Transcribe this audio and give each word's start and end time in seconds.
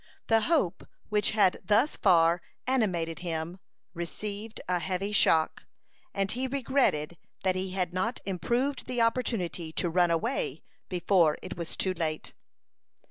The 0.25 0.41
hope 0.41 0.87
which 1.09 1.29
had 1.29 1.61
thus 1.63 1.95
far 1.95 2.41
animated 2.65 3.19
him 3.19 3.59
received 3.93 4.59
a 4.67 4.79
heavy 4.79 5.11
shock, 5.11 5.65
and 6.11 6.31
he 6.31 6.47
regretted 6.47 7.19
that 7.43 7.55
he 7.55 7.73
had 7.73 7.93
not 7.93 8.19
improved 8.25 8.87
the 8.87 8.99
opportunity 8.99 9.71
to 9.73 9.91
run 9.91 10.09
away 10.09 10.63
before 10.89 11.37
it 11.43 11.55
was 11.55 11.77
too 11.77 11.93
late. 11.93 12.33